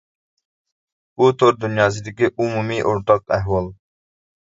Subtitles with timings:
[1.19, 3.73] بۇ تور دۇنياسىدىكى ئومۇمىي، ئورتاق ئەھۋال.